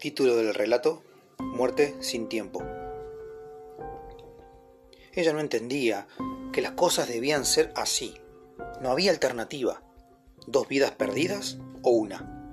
[0.00, 1.02] Título del relato,
[1.38, 2.62] Muerte sin tiempo.
[5.12, 6.06] Ella no entendía
[6.54, 8.18] que las cosas debían ser así.
[8.80, 9.82] No había alternativa.
[10.46, 12.48] Dos vidas perdidas o una.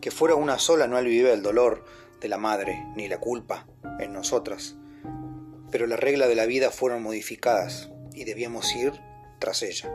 [0.00, 1.84] Que fuera una sola no alivia el dolor
[2.20, 3.66] de la madre ni la culpa
[3.98, 4.76] en nosotras.
[5.72, 8.92] Pero las reglas de la vida fueron modificadas y debíamos ir
[9.40, 9.92] tras ella.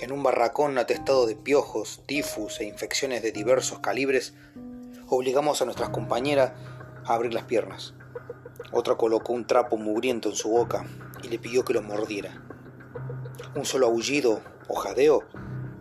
[0.00, 4.34] En un barracón atestado de piojos, tifus e infecciones de diversos calibres,
[5.08, 6.52] obligamos a nuestras compañeras
[7.04, 7.94] a abrir las piernas.
[8.72, 10.84] Otra colocó un trapo mugriento en su boca
[11.22, 12.42] y le pidió que lo mordiera.
[13.54, 15.22] Un solo aullido o jadeo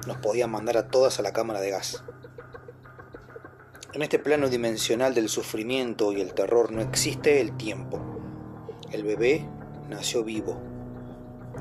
[0.07, 2.03] nos podía mandar a todas a la cámara de gas.
[3.93, 7.99] En este plano dimensional del sufrimiento y el terror no existe el tiempo.
[8.91, 9.47] El bebé
[9.89, 10.57] nació vivo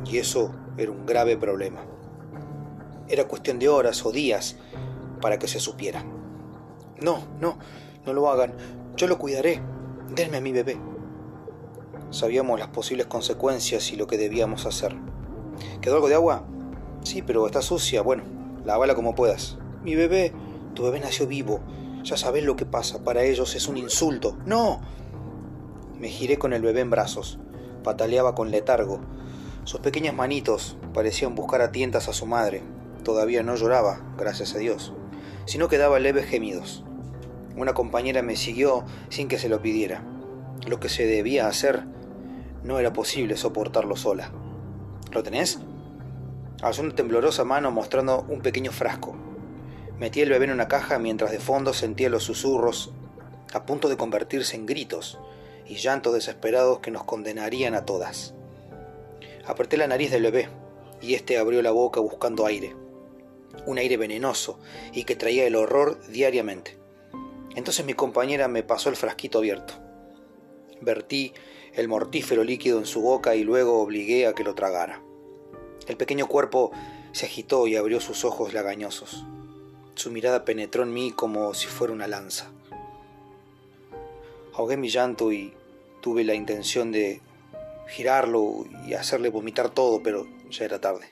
[0.04, 1.80] y eso era un grave problema.
[3.08, 4.56] Era cuestión de horas o días
[5.20, 6.04] para que se supiera.
[7.00, 7.58] No, no,
[8.06, 8.54] no lo hagan.
[8.96, 9.60] Yo lo cuidaré.
[10.14, 10.76] Denme a mi bebé.
[12.10, 14.96] Sabíamos las posibles consecuencias y lo que debíamos hacer.
[15.80, 16.44] ¿Quedó algo de agua?
[17.02, 18.02] Sí, pero está sucia.
[18.02, 18.22] Bueno,
[18.64, 19.58] lávala como puedas.
[19.82, 20.32] Mi bebé,
[20.74, 21.60] tu bebé nació vivo.
[22.04, 23.02] Ya sabes lo que pasa.
[23.02, 24.36] Para ellos es un insulto.
[24.46, 24.80] ¡No!
[25.98, 27.38] Me giré con el bebé en brazos.
[27.82, 29.00] Pataleaba con letargo.
[29.64, 32.62] Sus pequeñas manitos parecían buscar a tientas a su madre.
[33.02, 34.92] Todavía no lloraba, gracias a Dios,
[35.46, 36.84] sino que daba leves gemidos.
[37.56, 40.02] Una compañera me siguió sin que se lo pidiera.
[40.66, 41.84] Lo que se debía hacer
[42.62, 44.32] no era posible soportarlo sola.
[45.12, 45.60] ¿Lo tenés?
[46.62, 49.14] Alzó una temblorosa mano mostrando un pequeño frasco.
[49.98, 52.92] Metí el bebé en una caja mientras de fondo sentía los susurros
[53.52, 55.18] a punto de convertirse en gritos
[55.66, 58.34] y llantos desesperados que nos condenarían a todas.
[59.46, 60.48] Apreté la nariz del bebé
[61.00, 62.74] y éste abrió la boca buscando aire,
[63.66, 64.58] un aire venenoso
[64.92, 66.78] y que traía el horror diariamente.
[67.54, 69.74] Entonces mi compañera me pasó el frasquito abierto.
[70.80, 71.32] Vertí
[71.74, 75.02] el mortífero líquido en su boca y luego obligué a que lo tragara.
[75.86, 76.72] El pequeño cuerpo
[77.12, 79.24] se agitó y abrió sus ojos lagañosos.
[79.94, 82.50] Su mirada penetró en mí como si fuera una lanza.
[84.52, 85.52] Ahogué mi llanto y
[86.00, 87.20] tuve la intención de
[87.88, 91.08] girarlo y hacerle vomitar todo, pero ya era tarde.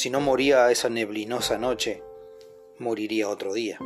[0.00, 2.02] Si no moría esa neblinosa noche,
[2.78, 3.78] moriría otro día.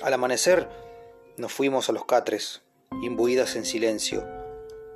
[0.00, 0.70] Al amanecer
[1.36, 2.62] nos fuimos a los catres,
[3.02, 4.26] imbuidas en silencio.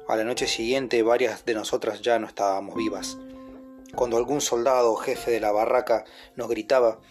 [0.09, 3.19] A la noche siguiente varias de nosotras ya no estábamos vivas.
[3.95, 7.03] Cuando algún soldado o jefe de la barraca nos gritaba,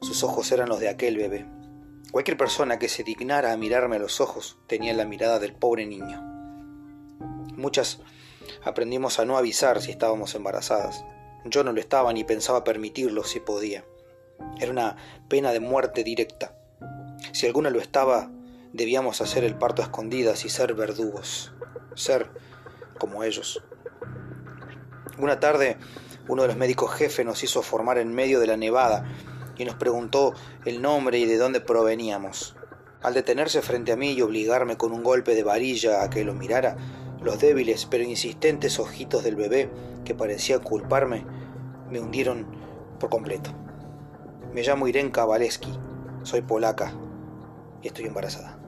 [0.00, 1.46] sus ojos eran los de aquel bebé.
[2.12, 5.84] Cualquier persona que se dignara a mirarme a los ojos tenía la mirada del pobre
[5.84, 6.22] niño.
[7.56, 7.98] Muchas
[8.62, 11.04] aprendimos a no avisar si estábamos embarazadas.
[11.44, 13.84] Yo no lo estaba ni pensaba permitirlo si podía.
[14.60, 14.96] Era una
[15.28, 16.54] pena de muerte directa.
[17.32, 18.30] Si alguna lo estaba,
[18.72, 21.52] debíamos hacer el parto a escondidas y ser verdugos.
[21.94, 22.30] Ser
[22.98, 23.62] como ellos.
[25.18, 25.76] Una tarde,
[26.28, 29.04] uno de los médicos jefes nos hizo formar en medio de la nevada
[29.58, 32.56] y nos preguntó el nombre y de dónde proveníamos.
[33.02, 36.34] Al detenerse frente a mí y obligarme con un golpe de varilla a que lo
[36.34, 36.76] mirara,
[37.22, 39.70] los débiles pero insistentes ojitos del bebé,
[40.04, 41.24] que parecía culparme,
[41.90, 42.46] me hundieron
[42.98, 43.50] por completo.
[44.52, 45.72] Me llamo Irene Kavaleski,
[46.22, 46.92] soy polaca
[47.80, 48.58] y estoy embarazada.